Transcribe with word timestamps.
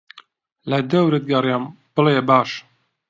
لەدەورت 0.71 1.23
گەڕێم 1.31 1.63
بڵێ 1.95 2.17
باش 2.29 2.49